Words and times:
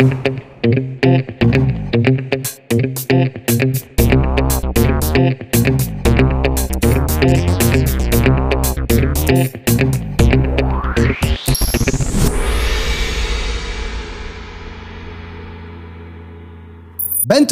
thank 0.00 0.40
you. 0.40 0.49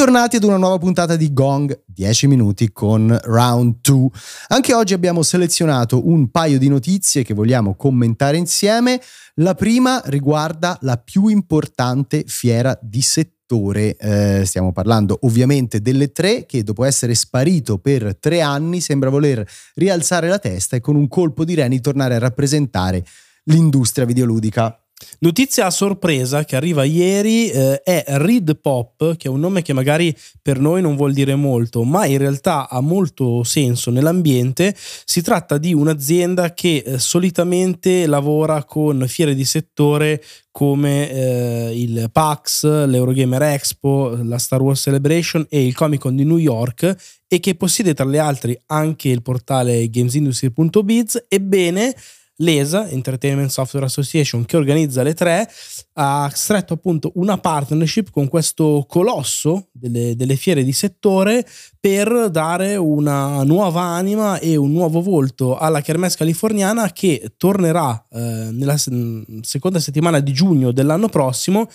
Bentornati 0.09 0.36
ad 0.36 0.45
una 0.45 0.56
nuova 0.56 0.79
puntata 0.79 1.16
di 1.16 1.34
Gong 1.34 1.82
10 1.84 2.29
minuti 2.29 2.72
con 2.72 3.14
Round 3.24 3.74
2. 3.82 4.09
Anche 4.46 4.73
oggi 4.73 4.95
abbiamo 4.95 5.23
selezionato 5.23 6.09
un 6.09 6.30
paio 6.30 6.59
di 6.59 6.66
notizie 6.68 7.23
che 7.23 7.34
vogliamo 7.34 7.74
commentare 7.74 8.38
insieme. 8.38 9.02
La 9.34 9.55
prima 9.55 10.00
riguarda 10.06 10.79
la 10.80 10.96
più 10.96 11.27
importante 11.27 12.24
fiera 12.27 12.79
di 12.80 13.02
settore. 13.02 13.96
Eh, 13.98 14.45
stiamo 14.46 14.73
parlando 14.73 15.18
ovviamente 15.24 15.82
delle 15.82 16.10
tre 16.10 16.46
che 16.46 16.62
dopo 16.62 16.87
essere 16.87 17.15
sparito 17.15 17.77
per 17.77 18.16
tre 18.18 18.40
anni 18.40 18.80
sembra 18.80 19.10
voler 19.10 19.46
rialzare 19.74 20.27
la 20.27 20.38
testa 20.38 20.77
e 20.77 20.80
con 20.80 20.96
un 20.96 21.06
colpo 21.06 21.45
di 21.45 21.52
reni 21.52 21.82
tornare 21.82 22.15
a 22.15 22.18
rappresentare 22.18 23.04
l'industria 23.45 24.06
videoludica. 24.06 24.74
Notizia 25.20 25.66
a 25.66 25.70
sorpresa 25.70 26.45
che 26.45 26.57
arriva 26.57 26.84
ieri 26.84 27.51
eh, 27.51 27.83
è 27.83 28.05
Reed 28.07 28.59
Pop, 28.61 29.16
che 29.16 29.29
è 29.29 29.30
un 29.30 29.41
nome 29.41 29.62
che 29.62 29.73
magari 29.73 30.16
per 30.43 30.59
noi 30.59 30.80
non 30.80 30.97
vuol 30.97 31.12
dire 31.12 31.34
molto, 31.37 31.84
ma 31.84 32.05
in 32.07 32.19
realtà 32.19 32.69
ha 32.69 32.80
molto 32.80 33.43
senso 33.43 33.91
nell'ambiente. 33.91 34.74
Si 34.77 35.23
tratta 35.23 35.59
di 35.59 35.73
un'azienda 35.73 36.52
che 36.52 36.83
eh, 36.84 36.98
solitamente 36.98 38.07
lavora 38.07 38.65
con 38.65 39.05
fiere 39.09 39.34
di 39.34 39.45
settore 39.45 40.23
come 40.51 41.10
eh, 41.10 41.80
il 41.80 42.10
PAX, 42.12 42.65
l'Eurogamer 42.65 43.43
Expo, 43.43 44.19
la 44.23 44.38
Star 44.38 44.60
Wars 44.60 44.80
Celebration 44.80 45.46
e 45.49 45.65
il 45.65 45.74
Comic 45.74 46.01
Con 46.01 46.16
di 46.16 46.24
New 46.24 46.38
York 46.38 46.96
e 47.29 47.38
che 47.38 47.55
possiede 47.55 47.95
tra 47.95 48.05
le 48.05 48.18
altre 48.18 48.62
anche 48.66 49.09
il 49.09 49.23
portale 49.23 49.88
gamesindustry.biz. 49.88 51.27
Ebbene, 51.29 51.95
l'ESA, 52.40 52.88
Entertainment 52.88 53.50
Software 53.50 53.86
Association, 53.86 54.44
che 54.44 54.56
organizza 54.56 55.02
le 55.02 55.14
tre, 55.14 55.48
ha 55.94 56.30
stretto 56.32 56.74
appunto 56.74 57.12
una 57.14 57.38
partnership 57.38 58.10
con 58.10 58.28
questo 58.28 58.84
colosso 58.88 59.68
delle, 59.72 60.14
delle 60.14 60.36
fiere 60.36 60.62
di 60.62 60.72
settore 60.72 61.46
per 61.80 62.30
dare 62.30 62.76
una 62.76 63.42
nuova 63.44 63.82
anima 63.82 64.38
e 64.38 64.56
un 64.56 64.72
nuovo 64.72 65.00
volto 65.00 65.56
alla 65.56 65.81
Kermesse 65.81 66.16
californiana 66.16 66.92
che 66.92 67.34
tornerà 67.36 68.06
eh, 68.10 68.19
nella 68.53 68.76
seconda 68.76 69.81
settimana 69.81 70.20
di 70.20 70.32
giugno 70.32 70.72
dell'anno 70.72 71.09
prossimo 71.09 71.69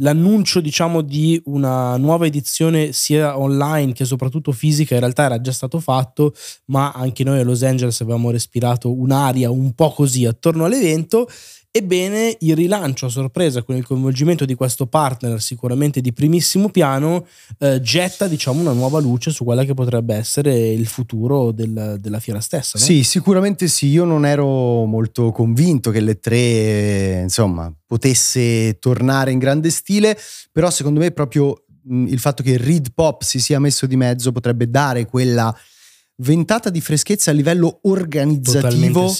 l'annuncio 0.00 0.60
diciamo 0.60 1.00
di 1.00 1.40
una 1.46 1.96
nuova 1.96 2.26
edizione 2.26 2.92
sia 2.92 3.38
online 3.38 3.92
che 3.92 4.04
soprattutto 4.04 4.52
fisica 4.52 4.94
in 4.94 5.00
realtà 5.00 5.24
era 5.24 5.40
già 5.40 5.52
stato 5.52 5.80
fatto 5.80 6.34
ma 6.66 6.92
anche 6.92 7.24
noi 7.24 7.40
a 7.40 7.44
Los 7.44 7.62
Angeles 7.62 8.00
avevamo 8.00 8.30
respirato 8.30 8.92
un'aria 8.92 9.50
un 9.50 9.72
po' 9.74 9.92
così 9.92 10.26
attorno 10.26 10.64
all'evento 10.64 11.28
Ebbene, 11.72 12.36
il 12.40 12.56
rilancio 12.56 13.06
a 13.06 13.08
sorpresa 13.08 13.62
con 13.62 13.76
il 13.76 13.86
coinvolgimento 13.86 14.44
di 14.44 14.56
questo 14.56 14.86
partner, 14.86 15.40
sicuramente 15.40 16.00
di 16.00 16.12
primissimo 16.12 16.68
piano, 16.68 17.24
eh, 17.58 17.80
getta 17.80 18.26
diciamo, 18.26 18.60
una 18.60 18.72
nuova 18.72 18.98
luce 18.98 19.30
su 19.30 19.44
quella 19.44 19.62
che 19.64 19.72
potrebbe 19.72 20.16
essere 20.16 20.70
il 20.70 20.88
futuro 20.88 21.52
del, 21.52 21.98
della 22.00 22.18
fiera 22.18 22.40
stessa. 22.40 22.76
No? 22.76 22.84
Sì, 22.84 23.04
sicuramente 23.04 23.68
sì. 23.68 23.86
Io 23.86 24.04
non 24.04 24.26
ero 24.26 24.84
molto 24.84 25.30
convinto 25.30 25.92
che 25.92 26.00
le 26.00 26.18
tre, 26.18 27.20
insomma, 27.22 27.72
potesse 27.86 28.80
tornare 28.80 29.30
in 29.30 29.38
grande 29.38 29.70
stile, 29.70 30.18
però 30.50 30.70
secondo 30.70 30.98
me 30.98 31.12
proprio 31.12 31.66
il 31.88 32.18
fatto 32.18 32.42
che 32.42 32.56
Reed 32.56 32.88
Pop 32.94 33.22
si 33.22 33.38
sia 33.38 33.60
messo 33.60 33.86
di 33.86 33.96
mezzo 33.96 34.32
potrebbe 34.32 34.68
dare 34.68 35.06
quella 35.06 35.56
ventata 36.16 36.68
di 36.68 36.80
freschezza 36.80 37.30
a 37.30 37.34
livello 37.34 37.78
organizzativo 37.82 39.14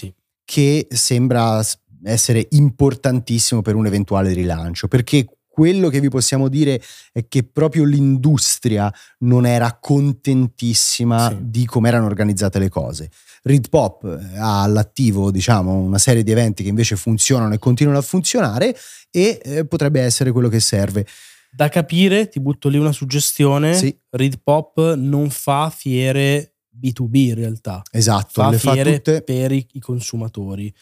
che 0.44 0.88
sembra 0.90 1.62
essere 2.04 2.46
importantissimo 2.50 3.62
per 3.62 3.74
un 3.74 3.86
eventuale 3.86 4.32
rilancio, 4.32 4.88
perché 4.88 5.26
quello 5.60 5.88
che 5.88 6.00
vi 6.00 6.08
possiamo 6.08 6.48
dire 6.48 6.80
è 7.12 7.26
che 7.28 7.42
proprio 7.42 7.84
l'industria 7.84 8.92
non 9.18 9.44
era 9.44 9.76
contentissima 9.78 11.28
sì. 11.28 11.36
di 11.42 11.66
come 11.66 11.88
erano 11.88 12.06
organizzate 12.06 12.58
le 12.58 12.68
cose. 12.68 13.10
Read 13.42 13.68
Pop 13.68 14.04
eh, 14.04 14.38
ha 14.38 14.62
all'attivo, 14.62 15.30
diciamo, 15.30 15.74
una 15.74 15.98
serie 15.98 16.22
di 16.22 16.30
eventi 16.30 16.62
che 16.62 16.68
invece 16.68 16.96
funzionano 16.96 17.52
e 17.52 17.58
continuano 17.58 17.98
a 17.98 18.02
funzionare 18.02 18.74
e 19.10 19.40
eh, 19.42 19.66
potrebbe 19.66 20.00
essere 20.00 20.30
quello 20.30 20.48
che 20.48 20.60
serve. 20.60 21.06
Da 21.52 21.68
capire, 21.68 22.28
ti 22.28 22.38
butto 22.40 22.68
lì 22.68 22.78
una 22.78 22.92
suggestione, 22.92 23.74
sì. 23.74 23.94
Read 24.10 24.40
Pop 24.42 24.94
non 24.94 25.30
fa 25.30 25.68
fiere 25.68 26.54
B2B 26.80 27.14
in 27.16 27.34
realtà. 27.34 27.82
Esatto, 27.90 28.28
fa 28.30 28.50
le 28.50 28.58
fiere 28.58 28.92
fa 28.92 28.96
tutte... 28.96 29.22
per 29.22 29.52
i, 29.52 29.66
i 29.72 29.80
consumatori 29.80 30.72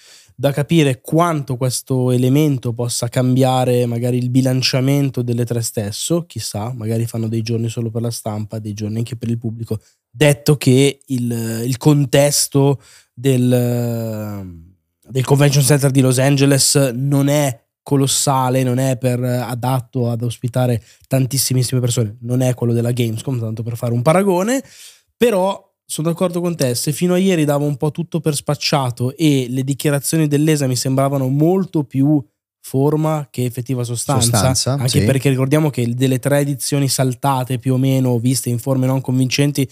da 0.41 0.53
capire 0.53 1.01
quanto 1.01 1.57
questo 1.57 2.13
elemento 2.13 2.73
possa 2.73 3.09
cambiare 3.09 3.87
magari 3.87 4.19
il 4.19 4.31
bilanciamento 4.31 5.21
delle 5.23 5.45
tre 5.45 5.61
stesso, 5.63 6.27
chissà, 6.27 6.73
magari 6.73 7.07
fanno 7.07 7.27
dei 7.27 7.43
giorni 7.43 7.69
solo 7.69 7.91
per 7.91 8.03
la 8.03 8.13
stampa, 8.13 8.61
dei 8.61 8.73
giorni 8.73 8.99
anche 8.99 9.17
per 9.17 9.31
il 9.31 9.39
pubblico, 9.39 9.81
detto 10.09 10.57
che 10.57 11.01
il, 11.07 11.63
il 11.65 11.77
contesto 11.77 12.81
del, 13.13 14.47
del 15.09 15.25
Convention 15.25 15.65
Center 15.65 15.91
di 15.91 16.01
Los 16.01 16.21
Angeles 16.21 16.93
non 16.95 17.27
è 17.27 17.61
colossale, 17.83 18.63
non 18.63 18.79
è 18.79 18.97
per, 18.97 19.21
adatto 19.21 20.09
ad 20.09 20.23
ospitare 20.23 20.81
tantissime 21.09 21.65
persone, 21.81 22.17
non 22.21 22.43
è 22.43 22.55
quello 22.55 22.73
della 22.73 22.93
Gamescom, 22.93 23.41
tanto 23.41 23.65
per 23.65 23.77
fare 23.77 23.93
un 23.93 24.03
paragone, 24.03 24.63
però 25.17 25.68
sono 25.91 26.11
d'accordo 26.11 26.43
con 26.43 26.55
te, 26.55 26.75
se 26.75 26.93
fino 26.93 27.15
a 27.15 27.19
ieri 27.19 27.47
davo 27.47 27.65
un 27.65 27.79
po' 27.79 27.91
tutto 27.91 28.21
per 28.21 28.35
spacciato 28.35 29.17
e 29.17 29.47
le 29.49 29.65
dichiarazioni 29.65 30.29
dell'ESA 30.29 30.67
mi 30.67 30.77
sembravano 30.77 31.29
molto 31.29 31.83
più 31.85 32.23
forma 32.61 33.29
che 33.31 33.47
effettiva 33.47 33.85
sostanza, 33.85 34.31
sostanza 34.31 34.73
anche 34.73 35.01
sì. 35.01 35.05
perché 35.05 35.31
ricordiamo 35.31 35.71
che 35.71 35.95
delle 35.95 36.19
tre 36.19 36.41
edizioni 36.41 36.89
saltate 36.89 37.59
più 37.59 37.73
o 37.73 37.79
meno, 37.79 38.19
viste 38.19 38.51
in 38.51 38.59
forme 38.59 38.87
non 38.87 39.01
convincenti, 39.01 39.67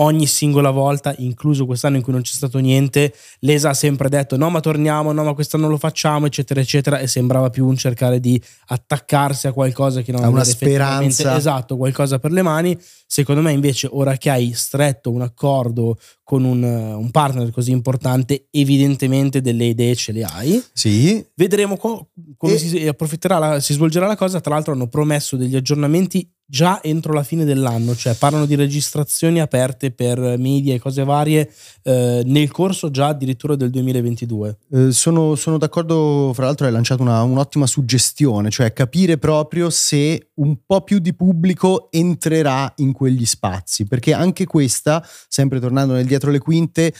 ogni 0.00 0.26
singola 0.26 0.70
volta, 0.70 1.14
incluso 1.18 1.66
quest'anno 1.66 1.96
in 1.96 2.02
cui 2.02 2.12
non 2.12 2.22
c'è 2.22 2.32
stato 2.32 2.58
niente, 2.58 3.12
l'ESA 3.40 3.70
ha 3.70 3.74
sempre 3.74 4.08
detto 4.08 4.36
no 4.36 4.50
ma 4.50 4.60
torniamo, 4.60 5.12
no 5.12 5.24
ma 5.24 5.34
quest'anno 5.34 5.68
lo 5.68 5.76
facciamo, 5.76 6.26
eccetera, 6.26 6.60
eccetera, 6.60 6.98
e 6.98 7.06
sembrava 7.06 7.50
più 7.50 7.66
un 7.66 7.76
cercare 7.76 8.20
di 8.20 8.40
attaccarsi 8.66 9.46
a 9.46 9.52
qualcosa 9.52 10.02
che 10.02 10.12
non 10.12 10.24
ha 10.24 10.28
una 10.28 10.44
speranza. 10.44 11.36
Esatto, 11.36 11.76
qualcosa 11.76 12.18
per 12.18 12.32
le 12.32 12.42
mani. 12.42 12.78
Secondo 13.06 13.40
me 13.40 13.52
invece 13.52 13.88
ora 13.90 14.16
che 14.16 14.30
hai 14.30 14.52
stretto 14.52 15.10
un 15.10 15.22
accordo 15.22 15.98
con 16.22 16.44
un, 16.44 16.62
un 16.62 17.10
partner 17.10 17.50
così 17.50 17.70
importante, 17.70 18.48
evidentemente 18.50 19.40
delle 19.40 19.64
idee 19.64 19.94
ce 19.94 20.12
le 20.12 20.24
hai. 20.24 20.62
Sì. 20.72 21.24
Vedremo 21.34 21.76
co- 21.76 22.10
come 22.36 22.52
e... 22.52 22.58
si 22.58 22.86
approfitterà, 22.86 23.38
la, 23.38 23.60
si 23.60 23.72
svolgerà 23.72 24.06
la 24.06 24.16
cosa. 24.16 24.40
Tra 24.40 24.54
l'altro 24.54 24.74
hanno 24.74 24.88
promesso 24.88 25.36
degli 25.36 25.56
aggiornamenti 25.56 26.30
già 26.50 26.82
entro 26.82 27.12
la 27.12 27.22
fine 27.22 27.44
dell'anno, 27.44 27.94
cioè 27.94 28.14
parlano 28.14 28.46
di 28.46 28.54
registrazioni 28.54 29.38
aperte 29.38 29.90
per 29.90 30.18
media 30.38 30.72
e 30.72 30.78
cose 30.78 31.04
varie 31.04 31.52
eh, 31.82 32.22
nel 32.24 32.50
corso 32.50 32.90
già 32.90 33.08
addirittura 33.08 33.54
del 33.54 33.68
2022. 33.68 34.58
Eh, 34.72 34.92
sono, 34.92 35.34
sono, 35.34 35.58
d'accordo, 35.58 36.32
fra 36.32 36.46
l'altro 36.46 36.64
hai 36.64 36.72
lanciato 36.72 37.02
una, 37.02 37.22
un'ottima 37.22 37.66
suggestione, 37.66 38.48
cioè 38.48 38.72
capire 38.72 39.18
proprio 39.18 39.68
se 39.68 40.30
un 40.36 40.56
po' 40.64 40.80
più 40.80 41.00
di 41.00 41.12
pubblico 41.12 41.88
entrerà 41.90 42.72
in 42.76 42.92
quegli 42.92 43.26
spazi, 43.26 43.84
perché 43.84 44.14
anche 44.14 44.46
questa, 44.46 45.06
sempre 45.28 45.60
tornando 45.60 45.92
nel 45.92 46.06
dietro 46.06 46.30
le 46.30 46.38
quinte, 46.38 46.94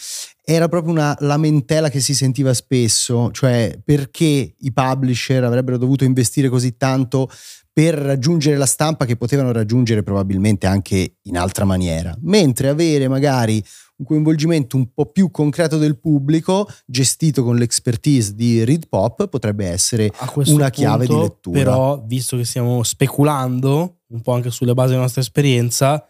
era 0.45 0.69
proprio 0.69 0.93
una 0.93 1.17
lamentela 1.21 1.89
che 1.89 2.01
si 2.01 2.15
sentiva 2.15 2.55
spesso, 2.55 3.31
cioè 3.33 3.79
perché 3.83 4.55
i 4.59 4.73
publisher 4.73 5.45
avrebbero 5.45 5.77
dovuto 5.77 6.05
investire 6.05 6.49
così 6.49 6.77
tanto 6.77 7.31
per 7.79 7.95
raggiungere 7.95 8.57
la 8.57 8.67
stampa 8.67 9.05
che 9.05 9.17
potevano 9.17 9.53
raggiungere 9.53 10.03
probabilmente 10.03 10.67
anche 10.67 11.19
in 11.23 11.39
altra 11.39 11.65
maniera, 11.65 12.13
mentre 12.23 12.71
avere 12.71 13.07
magari 13.07 13.63
un 13.99 14.05
coinvolgimento 14.05 14.77
un 14.77 14.93
po' 14.93 15.07
più 15.13 15.31
concreto 15.31 15.79
del 15.79 15.97
pubblico, 15.97 16.69
gestito 16.85 17.45
con 17.45 17.55
l'expertise 17.55 18.35
di 18.35 18.65
Read 18.65 18.89
Pop, 18.89 19.29
potrebbe 19.29 19.67
essere 19.67 20.11
una 20.47 20.71
chiave 20.71 21.07
punto, 21.07 21.21
di 21.21 21.29
lettura. 21.29 21.57
Però, 21.57 22.03
visto 22.05 22.37
che 22.37 22.45
stiamo 22.45 22.83
speculando, 22.83 24.01
un 24.09 24.23
po' 24.23 24.33
anche 24.33 24.51
sulle 24.51 24.75
basi 24.75 24.89
della 24.89 25.03
nostra 25.03 25.21
esperienza, 25.21 26.05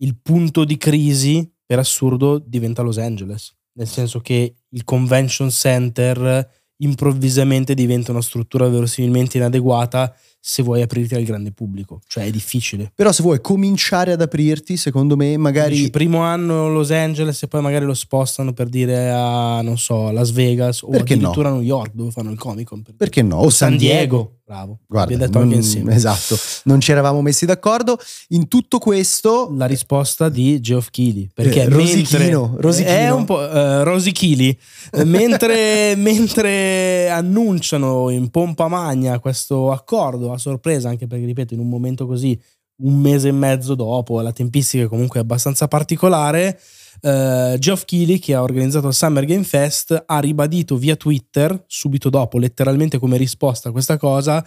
il 0.00 0.18
punto 0.20 0.64
di 0.64 0.76
crisi, 0.76 1.50
per 1.64 1.78
assurdo, 1.78 2.36
diventa 2.38 2.82
Los 2.82 2.98
Angeles. 2.98 3.50
Nel 3.78 3.88
senso 3.88 4.20
che 4.20 4.56
il 4.68 4.84
convention 4.84 5.48
center 5.48 6.46
improvvisamente 6.82 7.72
diventa 7.72 8.10
una 8.10 8.20
struttura 8.20 8.68
verosimilmente 8.68 9.38
inadeguata 9.38 10.14
se 10.44 10.64
vuoi 10.64 10.82
aprirti 10.82 11.14
al 11.14 11.22
grande 11.22 11.52
pubblico, 11.52 12.00
cioè 12.08 12.24
è 12.24 12.30
difficile. 12.32 12.90
Però 12.96 13.12
se 13.12 13.22
vuoi 13.22 13.40
cominciare 13.40 14.10
ad 14.10 14.20
aprirti, 14.20 14.76
secondo 14.76 15.16
me, 15.16 15.36
magari... 15.36 15.76
Dici, 15.76 15.90
primo 15.90 16.18
anno 16.22 16.68
Los 16.68 16.90
Angeles 16.90 17.40
e 17.44 17.46
poi 17.46 17.62
magari 17.62 17.84
lo 17.84 17.94
spostano 17.94 18.52
per 18.52 18.68
dire 18.68 19.08
a, 19.12 19.62
non 19.62 19.78
so, 19.78 20.10
Las 20.10 20.32
Vegas 20.32 20.82
o 20.82 20.88
Perché 20.88 21.14
addirittura 21.14 21.48
a 21.48 21.52
New 21.52 21.60
York 21.62 21.92
dove 21.94 22.10
fanno 22.10 22.32
il 22.32 22.38
Comic 22.38 22.66
Con. 22.66 22.82
per 22.82 22.94
Perché 22.96 23.22
no? 23.22 23.36
O 23.36 23.50
San 23.50 23.76
Diego. 23.76 24.38
Bravo, 24.44 24.80
Guarda, 24.86 25.16
detto 25.16 25.38
non- 25.38 25.42
anche 25.44 25.54
insieme. 25.54 25.94
Esatto, 26.02 26.36
non 26.64 26.80
ci 26.80 26.90
eravamo 26.90 27.22
messi 27.22 27.46
d'accordo. 27.46 27.96
In 28.30 28.48
tutto 28.48 28.78
questo, 28.78 29.50
La 29.56 29.64
risposta 29.66 30.28
di 30.28 30.60
Geoff 30.60 30.88
Keighley 30.90 31.28
perché 31.32 31.62
Eh, 31.62 31.68
Rosichino, 31.68 32.56
Rosichino. 32.58 32.94
è 32.94 33.10
un 33.12 33.24
po' 33.24 33.48
eh, 33.48 33.84
Rosichili 33.84 34.58
Eh, 34.90 35.04
mentre, 35.04 35.94
mentre 35.96 37.08
annunciano 37.08 38.10
in 38.10 38.28
pompa 38.30 38.68
magna 38.68 39.20
questo 39.20 39.70
accordo 39.72 40.31
a 40.34 40.38
sorpresa 40.38 40.88
anche 40.88 41.06
perché 41.06 41.24
ripeto 41.24 41.54
in 41.54 41.60
un 41.60 41.68
momento 41.68 42.06
così 42.06 42.38
un 42.82 42.98
mese 42.98 43.28
e 43.28 43.32
mezzo 43.32 43.74
dopo 43.74 44.20
la 44.20 44.32
tempistica 44.32 44.88
comunque 44.88 45.20
è 45.20 45.22
abbastanza 45.22 45.68
particolare 45.68 46.58
eh, 47.00 47.56
Geoff 47.58 47.84
Keighley 47.84 48.18
che 48.18 48.34
ha 48.34 48.42
organizzato 48.42 48.88
il 48.88 48.94
Summer 48.94 49.24
Game 49.24 49.44
Fest 49.44 50.04
ha 50.06 50.18
ribadito 50.18 50.76
via 50.76 50.96
Twitter 50.96 51.64
subito 51.66 52.10
dopo 52.10 52.38
letteralmente 52.38 52.98
come 52.98 53.16
risposta 53.16 53.68
a 53.68 53.72
questa 53.72 53.96
cosa 53.96 54.44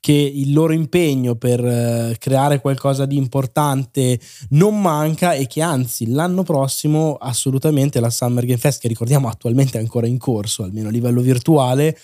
che 0.00 0.12
il 0.12 0.52
loro 0.52 0.72
impegno 0.72 1.34
per 1.34 1.64
eh, 1.64 2.16
creare 2.18 2.60
qualcosa 2.60 3.06
di 3.06 3.16
importante 3.16 4.18
non 4.50 4.80
manca 4.80 5.34
e 5.34 5.46
che 5.46 5.62
anzi 5.62 6.10
l'anno 6.10 6.42
prossimo 6.42 7.16
assolutamente 7.16 8.00
la 8.00 8.10
Summer 8.10 8.44
Game 8.44 8.58
Fest 8.58 8.80
che 8.80 8.88
ricordiamo 8.88 9.28
attualmente 9.28 9.78
è 9.78 9.80
ancora 9.80 10.06
in 10.06 10.18
corso 10.18 10.62
almeno 10.62 10.88
a 10.88 10.92
livello 10.92 11.20
virtuale 11.20 11.96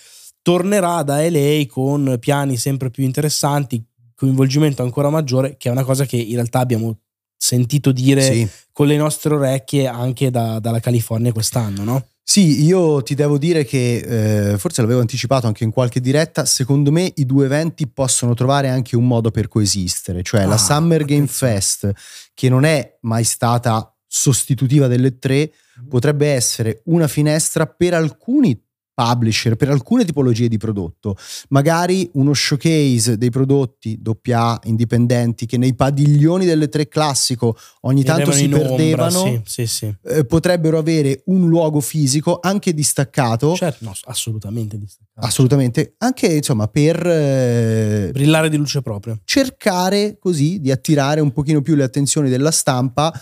tornerà 0.45 1.01
da 1.01 1.27
LA 1.27 1.65
con 1.67 2.17
piani 2.19 2.55
sempre 2.55 2.91
più 2.91 3.03
interessanti 3.03 3.83
coinvolgimento 4.13 4.83
ancora 4.83 5.09
maggiore 5.09 5.57
che 5.57 5.69
è 5.69 5.71
una 5.71 5.83
cosa 5.83 6.05
che 6.05 6.17
in 6.17 6.35
realtà 6.35 6.59
abbiamo 6.59 6.99
sentito 7.35 7.91
dire 7.91 8.21
sì. 8.21 8.47
con 8.71 8.85
le 8.85 8.95
nostre 8.95 9.33
orecchie 9.33 9.87
anche 9.87 10.29
da- 10.29 10.59
dalla 10.59 10.79
California 10.79 11.31
quest'anno 11.31 11.83
no? 11.83 12.05
Sì, 12.21 12.63
io 12.63 13.01
ti 13.01 13.15
devo 13.15 13.39
dire 13.39 13.65
che 13.65 14.51
eh, 14.51 14.57
forse 14.59 14.81
l'avevo 14.81 14.99
anticipato 14.99 15.47
anche 15.47 15.63
in 15.63 15.69
qualche 15.71 15.99
diretta. 15.99 16.45
Secondo 16.45 16.91
me 16.91 17.11
i 17.17 17.25
due 17.25 17.45
eventi 17.45 17.87
possono 17.87 18.33
trovare 18.33 18.67
anche 18.67 18.95
un 18.95 19.05
modo 19.05 19.29
per 19.29 19.47
coesistere, 19.47 20.23
cioè 20.23 20.45
la 20.45 20.55
Ah, 20.55 20.57
Summer 20.57 21.05
Game. 21.05 21.27
Fest, 21.27 21.91
che 22.33 22.49
non 22.49 22.65
è 22.65 22.97
mai 23.01 23.23
stata 23.23 23.95
sostitutiva 24.07 24.87
delle 24.87 25.19
tre, 25.19 25.51
potrebbe 25.87 26.29
essere 26.31 26.81
una 26.85 27.07
finestra 27.07 27.67
per 27.67 27.93
alcuni 27.93 28.59
publisher, 28.95 29.55
per 29.57 29.69
alcune 29.69 30.05
tipologie 30.05 30.47
di 30.47 30.57
prodotto, 30.57 31.17
magari 31.49 32.09
uno 32.13 32.33
showcase 32.33 33.17
dei 33.17 33.29
prodotti 33.29 33.99
AA 34.01 34.61
indipendenti 34.63 35.45
che 35.45 35.57
nei 35.57 35.75
padiglioni 35.75 36.45
delle 36.45 36.69
tre 36.69 36.87
classico 36.87 37.55
ogni 37.81 38.03
tanto 38.03 38.31
si 38.31 38.45
in 38.45 38.53
ombra, 38.53 38.69
perdevano 38.69 39.25
sì, 39.25 39.41
sì, 39.43 39.67
sì. 39.67 39.95
eh, 40.05 40.25
potrebbero 40.25 40.77
avere 40.77 41.21
un 41.25 41.47
luogo 41.47 41.81
fisico 41.81 42.39
anche 42.41 42.73
distaccato 42.73 43.55
Certo, 43.55 43.83
no, 43.83 43.93
assolutamente 44.05 44.79
distaccato. 44.79 45.27
assolutamente 45.27 45.95
anche 45.97 46.27
insomma 46.27 46.67
per 46.67 47.05
eh, 47.05 48.09
brillare 48.13 48.49
di 48.49 48.57
luce 48.57 48.81
propria 48.81 49.19
cercare 49.25 50.17
così 50.17 50.59
di 50.61 50.71
attirare 50.71 51.19
un 51.19 51.31
pochino 51.31 51.61
più 51.61 51.75
le 51.75 51.83
attenzioni 51.83 52.29
della 52.29 52.51
stampa 52.51 53.13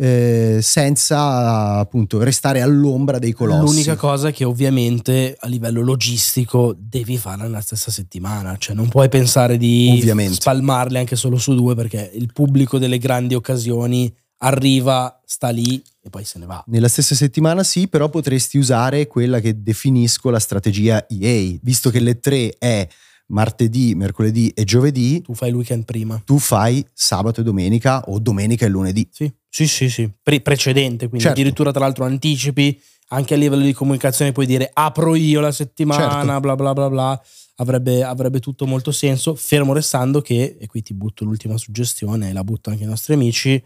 eh, 0.00 0.58
senza 0.62 1.78
appunto 1.78 2.22
restare 2.22 2.60
all'ombra 2.60 3.18
dei 3.18 3.32
colossi 3.32 3.64
L'unica 3.72 3.96
cosa 3.96 4.30
che 4.30 4.44
ovviamente 4.44 5.36
a 5.38 5.48
livello 5.48 5.80
logistico 5.82 6.74
devi 6.78 7.18
farla 7.18 7.44
nella 7.44 7.60
stessa 7.60 7.90
settimana, 7.90 8.56
cioè 8.58 8.76
non 8.76 8.88
puoi 8.88 9.08
pensare 9.08 9.56
di 9.56 9.90
Ovviamente. 9.92 10.34
spalmarle 10.34 10.98
anche 11.00 11.16
solo 11.16 11.36
su 11.36 11.54
due 11.54 11.74
perché 11.74 12.10
il 12.14 12.30
pubblico 12.32 12.78
delle 12.78 12.98
grandi 12.98 13.34
occasioni 13.34 14.14
arriva, 14.40 15.20
sta 15.24 15.48
lì 15.48 15.82
e 16.00 16.10
poi 16.10 16.24
se 16.24 16.38
ne 16.38 16.46
va. 16.46 16.62
nella 16.68 16.86
stessa 16.88 17.16
settimana 17.16 17.64
sì, 17.64 17.88
però 17.88 18.08
potresti 18.08 18.56
usare 18.56 19.08
quella 19.08 19.40
che 19.40 19.60
definisco 19.62 20.30
la 20.30 20.38
strategia 20.38 21.06
EA, 21.08 21.56
visto 21.60 21.90
che 21.90 21.98
le 21.98 22.20
tre 22.20 22.54
è 22.56 22.86
martedì, 23.30 23.94
mercoledì 23.94 24.48
e 24.54 24.64
giovedì, 24.64 25.20
Tu 25.22 25.34
fai 25.34 25.48
il 25.50 25.56
weekend 25.56 25.84
prima. 25.84 26.22
tu 26.24 26.38
fai 26.38 26.86
sabato 26.94 27.40
e 27.40 27.44
domenica 27.44 28.04
o 28.06 28.18
domenica 28.20 28.64
e 28.64 28.68
lunedì. 28.68 29.06
Sì, 29.10 29.30
sì, 29.48 29.66
sì, 29.66 29.88
sì. 29.88 30.10
Pre- 30.22 30.40
precedente, 30.40 31.08
quindi 31.08 31.24
Certo. 31.26 31.40
addirittura 31.40 31.70
tra 31.70 31.80
l'altro 31.80 32.04
anticipi, 32.04 32.80
anche 33.08 33.34
a 33.34 33.36
livello 33.36 33.62
di 33.64 33.72
comunicazione 33.72 34.32
puoi 34.32 34.46
dire 34.46 34.70
apro 34.72 35.14
io 35.14 35.40
la 35.40 35.52
settimana, 35.52 36.10
Certo. 36.22 36.40
bla 36.40 36.54
bla 36.56 36.72
bla 36.72 36.88
bla. 36.90 37.22
Avrebbe, 37.60 38.04
avrebbe 38.04 38.38
tutto 38.38 38.66
molto 38.66 38.92
senso, 38.92 39.34
fermo 39.34 39.72
restando 39.72 40.20
che, 40.20 40.56
e 40.60 40.66
qui 40.68 40.80
ti 40.82 40.94
butto 40.94 41.24
l'ultima 41.24 41.56
suggestione, 41.56 42.28
e 42.28 42.32
la 42.32 42.44
butto 42.44 42.70
anche 42.70 42.84
ai 42.84 42.88
nostri 42.88 43.14
amici, 43.14 43.60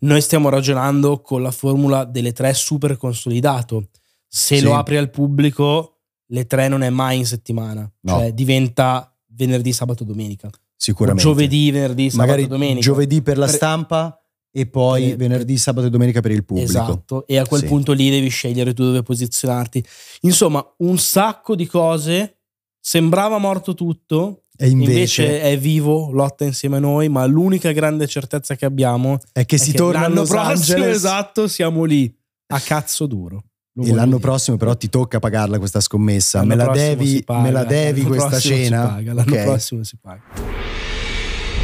noi 0.00 0.20
stiamo 0.20 0.48
ragionando 0.48 1.20
con 1.20 1.40
la 1.42 1.52
formula 1.52 2.04
delle 2.04 2.32
tre 2.32 2.52
super 2.54 2.96
consolidato. 2.96 3.90
Se 4.26 4.56
Sì. 4.58 4.62
lo 4.64 4.74
apri 4.74 4.96
al 4.96 5.10
pubblico, 5.10 5.98
le 6.30 6.46
tre 6.46 6.66
non 6.66 6.82
è 6.82 6.90
mai 6.90 7.18
in 7.18 7.26
settimana, 7.26 7.88
No. 8.00 8.12
cioè 8.18 8.32
diventa 8.32 9.14
venerdì, 9.28 9.72
sabato, 9.72 10.02
domenica. 10.02 10.48
O 10.48 10.50
Sicuramente. 10.76 11.22
giovedì, 11.22 11.70
venerdì, 11.70 12.10
sabato, 12.10 12.28
magari 12.28 12.48
domenica. 12.48 12.80
giovedì 12.80 13.22
per 13.22 13.38
la 13.38 13.46
Per- 13.46 13.54
stampa 13.54 14.18
e 14.60 14.66
poi 14.66 15.10
Eh, 15.12 15.16
venerdì, 15.16 15.56
sabato 15.56 15.86
e 15.86 15.90
domenica 15.90 16.20
per 16.20 16.30
il 16.32 16.44
pubblico. 16.44 16.70
Esatto, 16.70 17.26
e 17.26 17.36
a 17.38 17.46
quel 17.46 17.60
Sì. 17.62 17.66
punto 17.66 17.92
lì 17.92 18.10
devi 18.10 18.28
scegliere 18.28 18.74
tu 18.74 18.84
dove 18.84 19.02
posizionarti. 19.02 19.84
Insomma, 20.22 20.64
un 20.78 20.98
sacco 20.98 21.54
di 21.54 21.66
cose. 21.66 22.34
Sembrava 22.80 23.38
morto 23.38 23.74
tutto, 23.74 24.42
E 24.56 24.68
invece, 24.68 25.22
invece, 25.22 25.40
è 25.42 25.58
vivo, 25.58 26.10
lotta 26.10 26.44
insieme 26.44 26.76
a 26.76 26.80
noi, 26.80 27.08
ma 27.10 27.26
l'unica 27.26 27.70
grande 27.72 28.06
certezza 28.06 28.54
che 28.54 28.64
abbiamo 28.64 29.18
è 29.32 29.44
che 29.44 29.56
è 29.56 29.58
si 29.58 29.72
che 29.72 29.76
torna 29.76 29.98
a 29.98 30.02
l'anno 30.02 30.20
Los 30.20 30.28
prossimo, 30.30 30.50
Angeles 30.52 30.96
esatto, 30.96 31.48
siamo 31.48 31.84
lì 31.84 32.10
a 32.46 32.60
cazzo 32.60 33.06
duro. 33.06 33.42
Lo 33.74 33.84
e 33.84 33.92
l'anno 33.92 34.16
dire. 34.16 34.20
prossimo 34.20 34.56
però 34.56 34.74
ti 34.74 34.88
tocca 34.88 35.18
pagarla 35.18 35.58
questa 35.58 35.80
scommessa. 35.80 36.42
Me 36.44 36.54
la 36.56 36.68
devi, 36.68 37.22
paga, 37.22 37.40
me 37.42 37.50
la 37.50 37.64
devi 37.64 38.02
questa 38.04 38.40
cena. 38.40 38.86
paga, 38.88 39.12
l'anno 39.12 39.32
Ok. 39.34 39.42
prossimo 39.42 39.84
si 39.84 39.96
paga. 40.00 40.22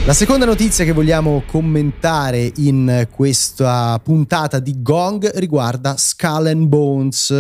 La 0.07 0.13
seconda 0.13 0.45
notizia 0.45 0.85
che 0.85 0.93
vogliamo 0.93 1.45
commentare 1.47 2.53
in 2.57 3.09
questa 3.11 3.99
puntata 4.05 4.59
di 4.59 4.83
Gong 4.83 5.39
riguarda 5.39 5.97
Skull 5.97 6.49
and 6.49 6.67
Bones. 6.67 7.31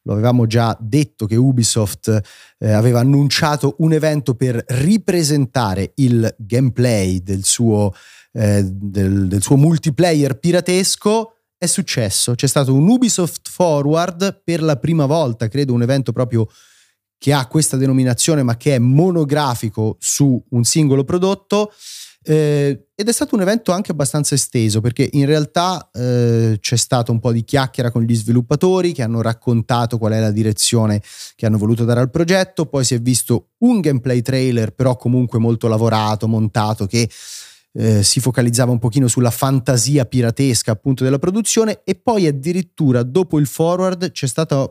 Lo 0.00 0.12
avevamo 0.14 0.46
già 0.46 0.74
detto 0.80 1.26
che 1.26 1.36
Ubisoft 1.36 2.22
eh, 2.58 2.72
aveva 2.72 3.00
annunciato 3.00 3.74
un 3.80 3.92
evento 3.92 4.34
per 4.34 4.64
ripresentare 4.66 5.92
il 5.96 6.34
gameplay 6.38 7.22
del 7.22 7.44
suo, 7.44 7.92
eh, 8.32 8.64
del, 8.64 9.28
del 9.28 9.42
suo 9.42 9.56
multiplayer 9.56 10.38
piratesco. 10.38 11.34
È 11.58 11.66
successo, 11.66 12.34
c'è 12.34 12.46
stato 12.46 12.72
un 12.72 12.88
Ubisoft 12.88 13.46
Forward 13.46 14.40
per 14.42 14.62
la 14.62 14.76
prima 14.76 15.04
volta, 15.04 15.48
credo 15.48 15.74
un 15.74 15.82
evento 15.82 16.12
proprio 16.12 16.48
che 17.18 17.34
ha 17.34 17.46
questa 17.46 17.76
denominazione 17.76 18.42
ma 18.42 18.56
che 18.56 18.76
è 18.76 18.78
monografico 18.78 19.96
su 19.98 20.42
un 20.50 20.64
singolo 20.64 21.04
prodotto 21.04 21.72
eh, 22.26 22.88
ed 22.94 23.08
è 23.08 23.12
stato 23.12 23.36
un 23.36 23.42
evento 23.42 23.70
anche 23.70 23.92
abbastanza 23.92 24.34
esteso 24.34 24.80
perché 24.80 25.08
in 25.12 25.26
realtà 25.26 25.90
eh, 25.92 26.58
c'è 26.60 26.76
stato 26.76 27.12
un 27.12 27.20
po' 27.20 27.30
di 27.30 27.44
chiacchiera 27.44 27.90
con 27.90 28.02
gli 28.02 28.14
sviluppatori 28.14 28.92
che 28.92 29.02
hanno 29.02 29.22
raccontato 29.22 29.96
qual 29.96 30.12
è 30.12 30.20
la 30.20 30.32
direzione 30.32 31.00
che 31.36 31.46
hanno 31.46 31.58
voluto 31.58 31.84
dare 31.84 32.00
al 32.00 32.10
progetto, 32.10 32.66
poi 32.66 32.84
si 32.84 32.94
è 32.94 33.00
visto 33.00 33.50
un 33.58 33.80
gameplay 33.80 34.22
trailer 34.22 34.72
però 34.72 34.96
comunque 34.96 35.38
molto 35.38 35.68
lavorato, 35.68 36.26
montato 36.26 36.86
che 36.86 37.08
eh, 37.78 38.02
si 38.02 38.20
focalizzava 38.20 38.72
un 38.72 38.78
pochino 38.78 39.06
sulla 39.06 39.30
fantasia 39.30 40.04
piratesca 40.04 40.72
appunto 40.72 41.04
della 41.04 41.18
produzione. 41.18 41.82
E 41.84 41.94
poi 41.94 42.26
addirittura 42.26 43.02
dopo 43.02 43.38
il 43.38 43.46
forward 43.46 44.10
c'è 44.10 44.26
stata 44.26 44.68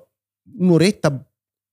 un'oretta 0.57 1.25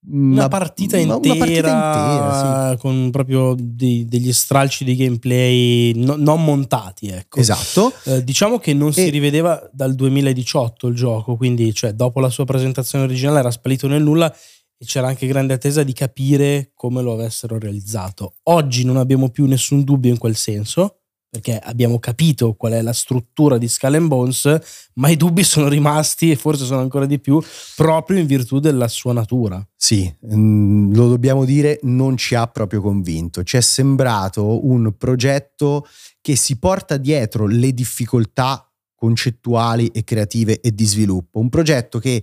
Una 0.04 0.48
partita 0.48 0.96
intera, 0.98 1.16
una 1.32 1.36
partita 1.38 1.68
intera, 1.70 2.70
sì. 2.72 2.76
con 2.78 3.10
proprio 3.12 3.54
di- 3.56 4.04
degli 4.06 4.32
stralci 4.32 4.84
di 4.84 4.96
gameplay 4.96 5.92
no- 5.94 6.16
non 6.16 6.42
montati, 6.44 7.06
ecco. 7.08 7.38
Esatto. 7.38 7.92
Eh, 8.04 8.24
diciamo 8.24 8.58
che 8.58 8.74
non 8.74 8.92
si 8.92 9.06
E- 9.06 9.10
rivedeva 9.10 9.62
dal 9.72 9.94
2018 9.94 10.88
il 10.88 10.96
gioco, 10.96 11.36
quindi 11.36 11.72
cioè, 11.72 11.92
dopo 11.92 12.18
la 12.18 12.30
sua 12.30 12.44
presentazione 12.44 13.04
originale 13.04 13.38
era 13.38 13.50
spalito 13.52 13.86
nel 13.86 14.02
nulla 14.02 14.32
e 14.76 14.84
c'era 14.84 15.06
anche 15.06 15.28
grande 15.28 15.54
attesa 15.54 15.84
di 15.84 15.92
capire 15.92 16.72
come 16.74 17.00
lo 17.00 17.12
avessero 17.12 17.56
realizzato. 17.56 18.34
Oggi 18.44 18.84
non 18.84 18.96
abbiamo 18.96 19.28
più 19.30 19.46
nessun 19.46 19.84
dubbio 19.84 20.10
in 20.10 20.18
quel 20.18 20.34
senso, 20.34 21.01
perché 21.32 21.58
abbiamo 21.58 21.98
capito 21.98 22.52
qual 22.52 22.72
è 22.72 22.82
la 22.82 22.92
struttura 22.92 23.56
di 23.56 23.66
Skull 23.66 23.94
and 23.94 24.06
Bones, 24.06 24.58
ma 24.96 25.08
i 25.08 25.16
dubbi 25.16 25.42
sono 25.44 25.66
rimasti 25.66 26.30
e 26.30 26.36
forse 26.36 26.66
sono 26.66 26.82
ancora 26.82 27.06
di 27.06 27.18
più 27.18 27.42
proprio 27.74 28.18
in 28.18 28.26
virtù 28.26 28.58
della 28.58 28.86
sua 28.86 29.14
natura. 29.14 29.66
Sì, 29.74 30.14
mm, 30.26 30.92
lo 30.92 31.08
dobbiamo 31.08 31.46
dire, 31.46 31.78
non 31.84 32.18
ci 32.18 32.34
ha 32.34 32.46
proprio 32.48 32.82
convinto. 32.82 33.44
Ci 33.44 33.56
è 33.56 33.62
sembrato 33.62 34.66
un 34.66 34.94
progetto 34.98 35.86
che 36.20 36.36
si 36.36 36.58
porta 36.58 36.98
dietro 36.98 37.46
le 37.46 37.72
difficoltà 37.72 38.70
concettuali 38.94 39.86
e 39.86 40.04
creative 40.04 40.60
e 40.60 40.74
di 40.74 40.84
sviluppo. 40.84 41.38
Un 41.38 41.48
progetto 41.48 41.98
che 41.98 42.22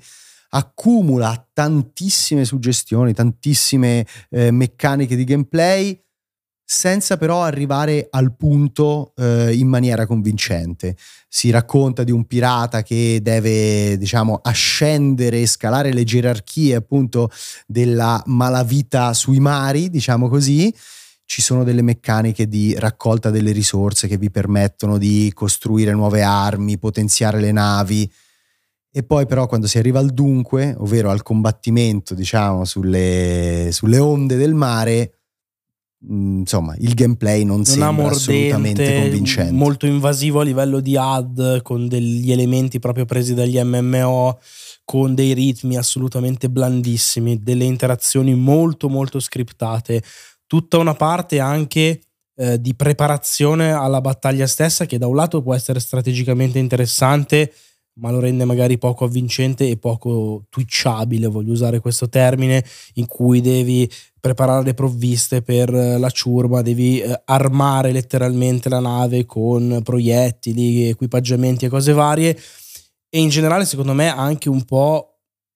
accumula 0.49 1.49
tantissime 1.51 2.45
suggestioni, 2.45 3.13
tantissime 3.13 4.05
eh, 4.29 4.51
meccaniche 4.51 5.15
di 5.15 5.23
gameplay 5.23 5.99
senza 6.71 7.17
però 7.17 7.41
arrivare 7.41 8.09
al 8.11 8.35
punto 8.35 9.13
eh, 9.17 9.55
in 9.55 9.67
maniera 9.67 10.05
convincente. 10.05 10.95
Si 11.27 11.49
racconta 11.49 12.03
di 12.03 12.11
un 12.11 12.25
pirata 12.25 12.83
che 12.83 13.21
deve, 13.23 13.97
diciamo, 13.97 14.39
ascendere 14.43 15.41
e 15.41 15.47
scalare 15.47 15.91
le 15.91 16.03
gerarchie 16.03 16.75
appunto 16.75 17.31
della 17.65 18.21
malavita 18.27 19.15
sui 19.15 19.39
mari, 19.39 19.89
diciamo 19.89 20.29
così. 20.29 20.71
Ci 21.25 21.41
sono 21.41 21.63
delle 21.63 21.81
meccaniche 21.81 22.47
di 22.47 22.75
raccolta 22.77 23.31
delle 23.31 23.51
risorse 23.51 24.07
che 24.07 24.17
vi 24.17 24.29
permettono 24.29 24.99
di 24.99 25.31
costruire 25.33 25.93
nuove 25.93 26.21
armi, 26.21 26.77
potenziare 26.77 27.39
le 27.39 27.51
navi. 27.51 28.11
E 28.91 29.01
poi 29.01 29.25
però 29.25 29.47
quando 29.47 29.65
si 29.65 29.79
arriva 29.79 29.97
al 29.97 30.11
dunque, 30.11 30.75
ovvero 30.77 31.09
al 31.09 31.23
combattimento, 31.23 32.13
diciamo, 32.13 32.63
sulle, 32.63 33.69
sulle 33.71 33.97
onde 33.97 34.35
del 34.35 34.53
mare, 34.53 35.18
insomma 36.07 36.75
il 36.77 36.93
gameplay 36.93 37.43
non, 37.43 37.57
non 37.57 37.65
sembra 37.65 37.91
mordente, 37.91 38.15
assolutamente 38.15 39.01
convincente. 39.01 39.51
molto 39.51 39.85
invasivo 39.85 40.39
a 40.39 40.43
livello 40.43 40.79
di 40.79 40.95
ad 40.95 41.61
con 41.61 41.87
degli 41.87 42.31
elementi 42.31 42.79
proprio 42.79 43.05
presi 43.05 43.33
dagli 43.33 43.61
MMO 43.61 44.39
con 44.85 45.13
dei 45.13 45.33
ritmi 45.33 45.77
assolutamente 45.77 46.49
blandissimi 46.49 47.43
delle 47.43 47.65
interazioni 47.65 48.33
molto 48.33 48.89
molto 48.89 49.19
scriptate. 49.19 50.01
Tutta 50.47 50.77
una 50.77 50.95
parte 50.95 51.39
anche 51.39 52.01
eh, 52.35 52.59
di 52.59 52.73
preparazione 52.73 53.71
alla 53.71 54.01
battaglia 54.01 54.47
stessa 54.47 54.85
che 54.85 54.97
da 54.97 55.05
un 55.05 55.15
lato 55.15 55.43
può 55.43 55.53
essere 55.53 55.79
strategicamente 55.79 56.57
interessante 56.57 57.53
ma 57.99 58.11
lo 58.11 58.19
rende 58.19 58.45
magari 58.45 58.77
poco 58.77 59.05
avvincente 59.05 59.67
e 59.67 59.77
poco 59.77 60.45
twitchabile, 60.49 61.27
voglio 61.27 61.51
usare 61.51 61.79
questo 61.79 62.09
termine, 62.09 62.63
in 62.95 63.05
cui 63.05 63.41
devi 63.41 63.89
preparare 64.19 64.63
le 64.63 64.73
provviste 64.73 65.41
per 65.41 65.73
eh, 65.73 65.97
la 65.97 66.09
ciurma, 66.09 66.61
devi 66.61 66.99
eh, 66.99 67.21
armare 67.25 67.91
letteralmente 67.91 68.69
la 68.69 68.79
nave 68.79 69.25
con 69.25 69.81
proiettili, 69.83 70.89
equipaggiamenti 70.89 71.65
e 71.65 71.69
cose 71.69 71.93
varie. 71.93 72.37
E 73.09 73.19
in 73.19 73.29
generale, 73.29 73.65
secondo 73.65 73.93
me, 73.93 74.07
anche 74.07 74.49
un 74.49 74.63
po' 74.65 75.09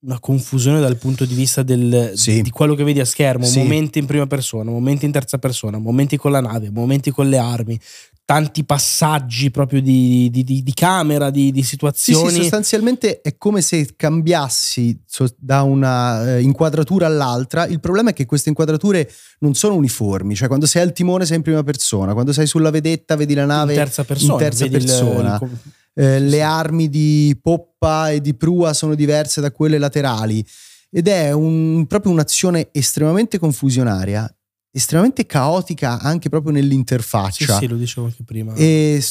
una 0.04 0.20
confusione 0.20 0.80
dal 0.80 0.98
punto 0.98 1.26
di 1.26 1.34
vista 1.34 1.64
del, 1.64 2.12
sì. 2.16 2.42
di 2.42 2.50
quello 2.50 2.76
che 2.76 2.84
vedi 2.84 3.00
a 3.00 3.06
schermo, 3.06 3.46
sì. 3.46 3.60
momenti 3.60 4.00
in 4.00 4.06
prima 4.06 4.28
persona, 4.28 4.70
momenti 4.70 5.06
in 5.06 5.12
terza 5.12 5.38
persona, 5.38 5.78
momenti 5.78 6.18
con 6.18 6.32
la 6.32 6.42
nave, 6.42 6.70
momenti 6.70 7.10
con 7.12 7.30
le 7.30 7.38
armi, 7.38 7.80
tanti 8.26 8.64
passaggi 8.64 9.52
proprio 9.52 9.82
di, 9.82 10.30
di, 10.32 10.44
di, 10.44 10.64
di 10.64 10.74
camera, 10.74 11.30
di, 11.30 11.62
situazioni. 11.62 12.30
Sì, 12.30 12.36
sì, 12.36 12.42
sostanzialmente 12.42 13.22
è 13.22 13.38
come 13.38 13.62
se 13.62 13.94
cambiassi 13.96 15.02
da 15.38 15.64
una 15.64 16.36
eh, 16.36 16.42
inquadratura 16.42 17.06
all'altra. 17.06 17.66
Il 17.68 17.80
problema 17.80 18.12
è 18.12 18.14
che 18.14 18.26
queste 18.26 18.50
inquadrature 18.50 19.12
non 19.40 19.54
sono 19.54 19.76
uniformi, 19.76 20.36
cioè 20.36 20.48
quando 20.48 20.66
sei 20.66 20.82
al 20.84 20.94
timone 20.94 21.26
sei 21.26 21.38
in 21.38 21.44
prima 21.44 21.64
persona, 21.64 22.14
quando 22.14 22.32
sei 22.32 22.48
sulla 22.48 22.70
vedetta 22.70 23.16
vedi 23.16 23.34
la 23.34 23.46
nave 23.46 23.74
in 23.74 23.80
terza 23.80 24.04
persona. 24.04 24.34
In 24.34 24.40
terza 24.40 24.68
persona. 24.68 25.40
Il, 25.42 25.50
il... 25.52 25.60
Eh, 25.96 26.20
le 26.20 26.42
armi 26.42 26.90
di 26.90 27.38
poppa 27.40 28.10
e 28.10 28.20
di 28.20 28.34
prua 28.34 28.74
sono 28.74 28.96
diverse 28.96 29.42
da 29.42 29.52
quelle 29.52 29.78
laterali 29.78 30.44
ed 30.90 31.08
è 31.08 31.32
un, 31.32 31.86
proprio 31.88 32.12
un'azione 32.12 32.70
estremamente 32.72 33.38
confusionaria 33.38 34.34
estremamente 34.76 35.26
caotica 35.26 36.00
anche 36.00 36.30
proprio 36.30 36.52
nell'interfaccia. 36.52 37.54
Sì, 37.54 37.60
sì, 37.60 37.68
lo 37.68 37.76
dicevo 37.78 38.08
anche 38.08 38.24
prima. 38.24 38.54
E 38.56 39.02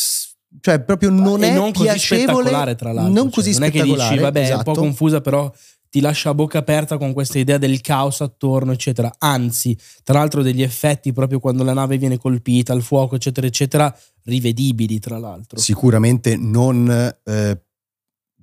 cioè 0.60 0.80
proprio 0.80 1.10
non 1.10 1.42
e 1.42 1.48
è 1.48 1.54
non 1.54 1.72
piacevole, 1.72 2.42
spettacolare 2.42 2.74
tra 2.74 2.92
l'altro. 2.92 3.12
Non 3.12 3.30
così 3.30 3.52
cioè, 3.52 3.60
non 3.60 3.68
è 3.68 3.72
che 3.72 3.82
dici, 3.82 4.18
vabbè, 4.18 4.40
esatto. 4.40 4.54
è 4.54 4.56
un 4.56 4.62
po' 4.64 4.70
esatto. 4.72 4.86
confusa, 4.86 5.20
però 5.20 5.50
ti 5.88 6.00
lascia 6.00 6.30
a 6.30 6.34
bocca 6.34 6.58
aperta 6.58 6.96
con 6.96 7.12
questa 7.12 7.38
idea 7.38 7.58
del 7.58 7.80
caos 7.80 8.20
attorno, 8.20 8.72
eccetera. 8.72 9.12
Anzi, 9.18 9.76
tra 10.02 10.18
l'altro 10.18 10.42
degli 10.42 10.62
effetti 10.62 11.12
proprio 11.12 11.38
quando 11.38 11.62
la 11.64 11.74
nave 11.74 11.98
viene 11.98 12.18
colpita, 12.18 12.72
il 12.72 12.82
fuoco, 12.82 13.14
eccetera, 13.14 13.46
eccetera, 13.46 13.96
rivedibili, 14.24 14.98
tra 14.98 15.18
l'altro. 15.18 15.58
Sicuramente 15.58 16.36
non 16.36 16.90
eh, 17.24 17.62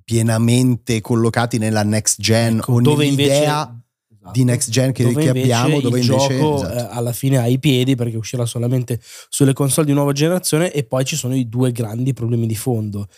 pienamente 0.04 1.00
collocati 1.00 1.58
nella 1.58 1.82
next 1.82 2.20
gen 2.20 2.58
ecco, 2.58 2.74
o 2.74 2.80
dove 2.80 3.04
invece. 3.04 3.78
Di 4.32 4.44
next 4.44 4.70
gen 4.70 4.92
che, 4.92 5.12
che 5.14 5.28
abbiamo, 5.28 5.80
dove 5.80 5.98
il 5.98 6.04
invece 6.04 6.38
gioco 6.38 6.56
esatto. 6.56 6.74
eh, 6.74 6.86
alla 6.90 7.12
fine 7.12 7.38
ha 7.38 7.46
i 7.46 7.58
piedi 7.58 7.94
perché 7.94 8.16
uscirà 8.16 8.46
solamente 8.46 9.00
sulle 9.28 9.52
console 9.52 9.86
di 9.86 9.92
nuova 9.92 10.12
generazione 10.12 10.72
e 10.72 10.84
poi 10.84 11.04
ci 11.04 11.16
sono 11.16 11.34
i 11.34 11.48
due 11.48 11.72
grandi 11.72 12.12
problemi 12.12 12.46
di 12.46 12.56
fondo. 12.56 13.08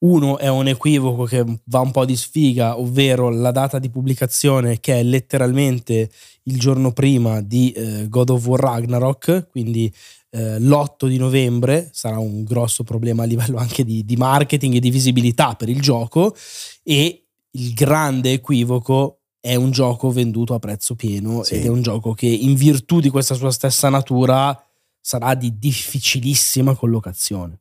Uno 0.00 0.38
è 0.38 0.48
un 0.48 0.66
equivoco 0.66 1.24
che 1.24 1.44
va 1.64 1.80
un 1.80 1.90
po' 1.90 2.06
di 2.06 2.16
sfiga, 2.16 2.78
ovvero 2.78 3.28
la 3.28 3.50
data 3.50 3.78
di 3.78 3.90
pubblicazione 3.90 4.80
che 4.80 4.98
è 4.98 5.02
letteralmente 5.02 6.08
il 6.44 6.58
giorno 6.58 6.92
prima 6.92 7.42
di 7.42 7.70
eh, 7.72 8.08
God 8.08 8.30
of 8.30 8.46
War 8.46 8.60
Ragnarok, 8.60 9.48
quindi 9.50 9.92
eh, 10.30 10.58
l'8 10.58 11.06
di 11.06 11.18
novembre 11.18 11.90
sarà 11.92 12.18
un 12.18 12.44
grosso 12.44 12.82
problema 12.82 13.24
a 13.24 13.26
livello 13.26 13.58
anche 13.58 13.84
di, 13.84 14.04
di 14.04 14.16
marketing 14.16 14.76
e 14.76 14.80
di 14.80 14.90
visibilità 14.90 15.54
per 15.54 15.68
il 15.68 15.82
gioco 15.82 16.34
e 16.82 17.26
il 17.50 17.74
grande 17.74 18.32
equivoco 18.32 19.19
è 19.40 19.54
un 19.54 19.70
gioco 19.70 20.10
venduto 20.10 20.54
a 20.54 20.58
prezzo 20.58 20.94
pieno 20.94 21.42
sì. 21.42 21.54
ed 21.54 21.64
è 21.64 21.68
un 21.68 21.82
gioco 21.82 22.12
che 22.12 22.26
in 22.26 22.54
virtù 22.54 23.00
di 23.00 23.08
questa 23.08 23.34
sua 23.34 23.50
stessa 23.50 23.88
natura 23.88 24.56
sarà 25.00 25.34
di 25.34 25.58
difficilissima 25.58 26.74
collocazione. 26.74 27.60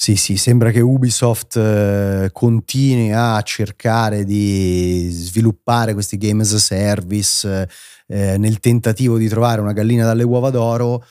Sì, 0.00 0.14
sì, 0.14 0.36
sembra 0.36 0.70
che 0.70 0.78
Ubisoft 0.78 1.56
eh, 1.56 2.30
continui 2.32 3.12
a 3.12 3.42
cercare 3.42 4.24
di 4.24 5.08
sviluppare 5.10 5.92
questi 5.92 6.16
game 6.16 6.42
as 6.42 6.52
a 6.52 6.58
service 6.58 7.68
eh, 8.06 8.38
nel 8.38 8.60
tentativo 8.60 9.18
di 9.18 9.26
trovare 9.26 9.60
una 9.60 9.72
gallina 9.72 10.04
dalle 10.04 10.22
uova 10.22 10.50
d'oro, 10.50 11.04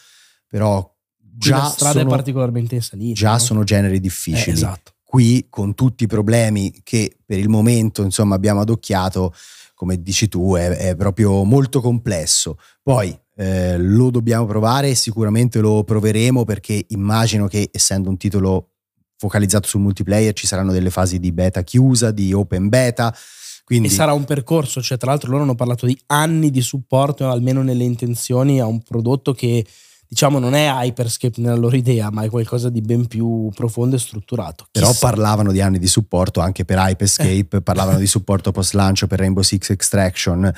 però 0.47 0.89
già 1.19 1.57
la 1.57 1.65
strada 1.65 1.99
sono, 1.99 2.09
è 2.09 2.15
particolarmente 2.15 2.75
in 2.75 2.81
salita. 2.81 3.13
Già 3.13 3.31
no? 3.33 3.39
sono 3.39 3.63
generi 3.65 3.99
difficili. 3.99 4.51
Eh, 4.51 4.53
esatto. 4.53 4.93
Qui 5.03 5.47
con 5.49 5.75
tutti 5.75 6.05
i 6.05 6.07
problemi 6.07 6.73
che 6.81 7.17
per 7.25 7.39
il 7.39 7.49
momento 7.49 8.03
insomma 8.03 8.35
abbiamo 8.35 8.61
adocchiato, 8.61 9.33
come 9.77 10.01
dici 10.01 10.27
tu, 10.27 10.55
è, 10.55 10.69
è 10.69 10.95
proprio 10.95 11.43
molto 11.43 11.81
complesso. 11.81 12.57
Poi 12.81 13.15
eh, 13.35 13.77
lo 13.77 14.09
dobbiamo 14.09 14.47
provare 14.47 14.95
sicuramente 14.95 15.59
lo 15.59 15.83
proveremo 15.83 16.43
perché 16.45 16.83
immagino 16.89 17.45
che 17.45 17.69
essendo 17.71 18.09
un 18.09 18.17
titolo 18.17 18.71
focalizzato 19.17 19.67
sul 19.67 19.81
multiplayer 19.81 20.33
ci 20.33 20.47
saranno 20.47 20.71
delle 20.71 20.89
fasi 20.89 21.19
di 21.19 21.31
beta 21.31 21.61
chiusa, 21.61 22.09
di 22.09 22.33
open 22.33 22.69
beta. 22.69 23.15
Quindi... 23.63 23.89
E 23.89 23.91
sarà 23.91 24.13
un 24.13 24.23
percorso, 24.23 24.81
cioè 24.81 24.97
tra 24.97 25.11
l'altro 25.11 25.29
loro 25.29 25.43
hanno 25.43 25.53
parlato 25.53 25.85
di 25.85 25.95
anni 26.07 26.49
di 26.49 26.61
supporto, 26.61 27.29
almeno 27.29 27.61
nelle 27.61 27.83
intenzioni, 27.83 28.59
a 28.59 28.65
un 28.65 28.81
prodotto 28.81 29.33
che 29.33 29.63
diciamo 30.07 30.39
non 30.39 30.53
è 30.53 30.67
Hyperscape 30.69 31.41
nella 31.41 31.55
loro 31.55 31.75
idea, 31.75 32.09
ma 32.11 32.23
è 32.23 32.29
qualcosa 32.29 32.69
di 32.69 32.81
ben 32.81 33.07
più 33.07 33.49
profondo 33.53 33.95
e 33.95 33.99
strutturato. 33.99 34.67
Chissà. 34.71 34.85
Però 34.85 34.97
parlavano 34.99 35.51
di 35.51 35.61
anni 35.61 35.79
di 35.79 35.87
supporto 35.87 36.39
anche 36.39 36.65
per 36.65 36.77
Hyperscape, 36.77 37.57
eh. 37.57 37.61
parlavano 37.61 37.99
di 37.99 38.07
supporto 38.07 38.51
post 38.51 38.73
lancio 38.73 39.07
per 39.07 39.19
Rainbow 39.19 39.43
Six 39.43 39.69
Extraction. 39.71 40.51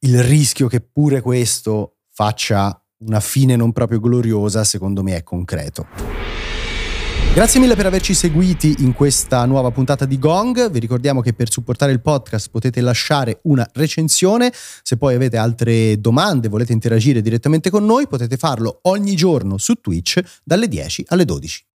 Il 0.00 0.22
rischio 0.22 0.68
che 0.68 0.80
pure 0.80 1.20
questo 1.20 1.96
faccia 2.12 2.80
una 2.98 3.20
fine 3.20 3.56
non 3.56 3.72
proprio 3.72 4.00
gloriosa, 4.00 4.64
secondo 4.64 5.02
me 5.02 5.16
è 5.16 5.22
concreto. 5.22 6.37
Grazie 7.34 7.60
mille 7.60 7.76
per 7.76 7.86
averci 7.86 8.14
seguiti 8.14 8.76
in 8.80 8.92
questa 8.92 9.44
nuova 9.44 9.70
puntata 9.70 10.04
di 10.06 10.18
Gong. 10.18 10.70
Vi 10.70 10.78
ricordiamo 10.80 11.20
che 11.20 11.34
per 11.34 11.52
supportare 11.52 11.92
il 11.92 12.00
podcast 12.00 12.50
potete 12.50 12.80
lasciare 12.80 13.38
una 13.42 13.68
recensione. 13.74 14.52
Se 14.52 14.96
poi 14.96 15.14
avete 15.14 15.36
altre 15.36 16.00
domande, 16.00 16.48
volete 16.48 16.72
interagire 16.72 17.20
direttamente 17.20 17.70
con 17.70 17.84
noi, 17.84 18.08
potete 18.08 18.36
farlo 18.36 18.80
ogni 18.82 19.14
giorno 19.14 19.56
su 19.56 19.74
Twitch 19.74 20.20
dalle 20.42 20.66
10 20.66 21.04
alle 21.08 21.24
12. 21.24 21.67